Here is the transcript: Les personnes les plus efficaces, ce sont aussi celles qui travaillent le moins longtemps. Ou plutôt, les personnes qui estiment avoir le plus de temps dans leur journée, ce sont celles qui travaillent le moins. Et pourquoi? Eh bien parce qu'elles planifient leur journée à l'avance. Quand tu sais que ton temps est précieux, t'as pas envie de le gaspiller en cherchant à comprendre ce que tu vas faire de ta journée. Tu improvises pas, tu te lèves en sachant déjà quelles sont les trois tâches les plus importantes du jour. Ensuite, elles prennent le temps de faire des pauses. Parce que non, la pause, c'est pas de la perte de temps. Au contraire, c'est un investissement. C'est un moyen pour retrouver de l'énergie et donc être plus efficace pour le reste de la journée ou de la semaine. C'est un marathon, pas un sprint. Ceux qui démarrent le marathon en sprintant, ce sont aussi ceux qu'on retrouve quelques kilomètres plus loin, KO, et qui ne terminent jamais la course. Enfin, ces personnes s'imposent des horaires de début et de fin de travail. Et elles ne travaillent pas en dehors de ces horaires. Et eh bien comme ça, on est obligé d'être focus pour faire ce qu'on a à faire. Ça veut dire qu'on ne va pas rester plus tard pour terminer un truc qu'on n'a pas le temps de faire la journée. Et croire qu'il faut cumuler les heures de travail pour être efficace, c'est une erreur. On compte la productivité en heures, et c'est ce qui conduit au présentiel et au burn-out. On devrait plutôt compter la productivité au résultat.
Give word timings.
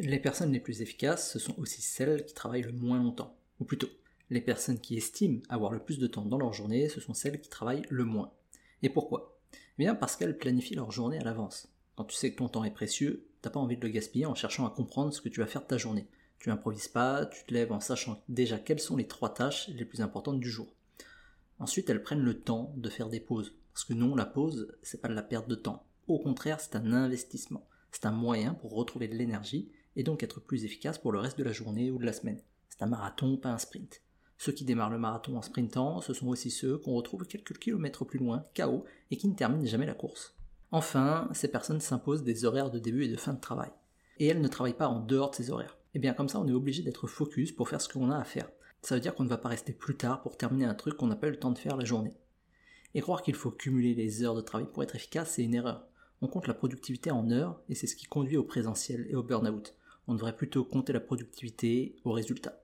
Les 0.00 0.20
personnes 0.20 0.52
les 0.52 0.60
plus 0.60 0.80
efficaces, 0.80 1.32
ce 1.32 1.40
sont 1.40 1.58
aussi 1.58 1.82
celles 1.82 2.24
qui 2.24 2.32
travaillent 2.32 2.62
le 2.62 2.70
moins 2.70 3.02
longtemps. 3.02 3.36
Ou 3.58 3.64
plutôt, 3.64 3.88
les 4.30 4.40
personnes 4.40 4.78
qui 4.78 4.96
estiment 4.96 5.40
avoir 5.48 5.72
le 5.72 5.80
plus 5.80 5.98
de 5.98 6.06
temps 6.06 6.24
dans 6.24 6.38
leur 6.38 6.52
journée, 6.52 6.88
ce 6.88 7.00
sont 7.00 7.14
celles 7.14 7.40
qui 7.40 7.48
travaillent 7.48 7.82
le 7.90 8.04
moins. 8.04 8.32
Et 8.82 8.90
pourquoi? 8.90 9.40
Eh 9.52 9.82
bien 9.82 9.96
parce 9.96 10.14
qu'elles 10.14 10.38
planifient 10.38 10.76
leur 10.76 10.92
journée 10.92 11.18
à 11.18 11.24
l'avance. 11.24 11.68
Quand 11.96 12.04
tu 12.04 12.14
sais 12.14 12.30
que 12.30 12.36
ton 12.36 12.48
temps 12.48 12.62
est 12.62 12.70
précieux, 12.70 13.26
t'as 13.42 13.50
pas 13.50 13.58
envie 13.58 13.76
de 13.76 13.84
le 13.84 13.92
gaspiller 13.92 14.26
en 14.26 14.36
cherchant 14.36 14.68
à 14.68 14.70
comprendre 14.70 15.12
ce 15.12 15.20
que 15.20 15.28
tu 15.28 15.40
vas 15.40 15.48
faire 15.48 15.62
de 15.62 15.66
ta 15.66 15.78
journée. 15.78 16.06
Tu 16.38 16.52
improvises 16.52 16.86
pas, 16.86 17.26
tu 17.26 17.44
te 17.44 17.52
lèves 17.52 17.72
en 17.72 17.80
sachant 17.80 18.22
déjà 18.28 18.60
quelles 18.60 18.78
sont 18.78 18.96
les 18.96 19.08
trois 19.08 19.34
tâches 19.34 19.66
les 19.66 19.84
plus 19.84 20.00
importantes 20.00 20.38
du 20.38 20.48
jour. 20.48 20.72
Ensuite, 21.58 21.90
elles 21.90 22.04
prennent 22.04 22.22
le 22.22 22.40
temps 22.40 22.72
de 22.76 22.88
faire 22.88 23.08
des 23.08 23.18
pauses. 23.18 23.56
Parce 23.74 23.84
que 23.84 23.94
non, 23.94 24.14
la 24.14 24.26
pause, 24.26 24.72
c'est 24.80 25.00
pas 25.00 25.08
de 25.08 25.14
la 25.14 25.22
perte 25.22 25.48
de 25.48 25.56
temps. 25.56 25.88
Au 26.06 26.20
contraire, 26.20 26.60
c'est 26.60 26.76
un 26.76 26.92
investissement. 26.92 27.66
C'est 27.90 28.06
un 28.06 28.12
moyen 28.12 28.54
pour 28.54 28.74
retrouver 28.74 29.08
de 29.08 29.16
l'énergie 29.16 29.72
et 29.98 30.04
donc 30.04 30.22
être 30.22 30.40
plus 30.40 30.64
efficace 30.64 30.96
pour 30.96 31.12
le 31.12 31.18
reste 31.18 31.36
de 31.36 31.44
la 31.44 31.52
journée 31.52 31.90
ou 31.90 31.98
de 31.98 32.06
la 32.06 32.14
semaine. 32.14 32.40
C'est 32.70 32.82
un 32.82 32.86
marathon, 32.86 33.36
pas 33.36 33.50
un 33.50 33.58
sprint. 33.58 34.00
Ceux 34.38 34.52
qui 34.52 34.64
démarrent 34.64 34.90
le 34.90 34.98
marathon 34.98 35.36
en 35.36 35.42
sprintant, 35.42 36.00
ce 36.00 36.14
sont 36.14 36.28
aussi 36.28 36.52
ceux 36.52 36.78
qu'on 36.78 36.94
retrouve 36.94 37.26
quelques 37.26 37.58
kilomètres 37.58 38.04
plus 38.04 38.20
loin, 38.20 38.44
KO, 38.56 38.84
et 39.10 39.16
qui 39.16 39.26
ne 39.26 39.34
terminent 39.34 39.66
jamais 39.66 39.86
la 39.86 39.94
course. 39.94 40.36
Enfin, 40.70 41.28
ces 41.32 41.48
personnes 41.48 41.80
s'imposent 41.80 42.22
des 42.22 42.44
horaires 42.44 42.70
de 42.70 42.78
début 42.78 43.04
et 43.04 43.08
de 43.08 43.16
fin 43.16 43.32
de 43.32 43.40
travail. 43.40 43.70
Et 44.20 44.28
elles 44.28 44.40
ne 44.40 44.46
travaillent 44.46 44.74
pas 44.74 44.88
en 44.88 45.00
dehors 45.00 45.30
de 45.30 45.34
ces 45.34 45.50
horaires. 45.50 45.76
Et 45.94 45.96
eh 45.96 45.98
bien 45.98 46.14
comme 46.14 46.28
ça, 46.28 46.38
on 46.38 46.46
est 46.46 46.52
obligé 46.52 46.84
d'être 46.84 47.08
focus 47.08 47.50
pour 47.50 47.68
faire 47.68 47.80
ce 47.80 47.88
qu'on 47.88 48.12
a 48.12 48.18
à 48.18 48.24
faire. 48.24 48.48
Ça 48.82 48.94
veut 48.94 49.00
dire 49.00 49.16
qu'on 49.16 49.24
ne 49.24 49.28
va 49.28 49.38
pas 49.38 49.48
rester 49.48 49.72
plus 49.72 49.96
tard 49.96 50.22
pour 50.22 50.36
terminer 50.36 50.66
un 50.66 50.74
truc 50.74 50.96
qu'on 50.96 51.08
n'a 51.08 51.16
pas 51.16 51.30
le 51.30 51.38
temps 51.38 51.50
de 51.50 51.58
faire 51.58 51.76
la 51.76 51.84
journée. 51.84 52.14
Et 52.94 53.00
croire 53.00 53.22
qu'il 53.22 53.34
faut 53.34 53.50
cumuler 53.50 53.94
les 53.94 54.22
heures 54.22 54.36
de 54.36 54.40
travail 54.42 54.68
pour 54.72 54.84
être 54.84 54.94
efficace, 54.94 55.32
c'est 55.32 55.42
une 55.42 55.54
erreur. 55.54 55.88
On 56.20 56.28
compte 56.28 56.46
la 56.46 56.54
productivité 56.54 57.10
en 57.10 57.30
heures, 57.30 57.60
et 57.68 57.74
c'est 57.74 57.86
ce 57.86 57.96
qui 57.96 58.06
conduit 58.06 58.36
au 58.36 58.44
présentiel 58.44 59.06
et 59.08 59.16
au 59.16 59.22
burn-out. 59.22 59.74
On 60.08 60.14
devrait 60.14 60.34
plutôt 60.34 60.64
compter 60.64 60.94
la 60.94 61.00
productivité 61.00 61.94
au 62.04 62.12
résultat. 62.12 62.54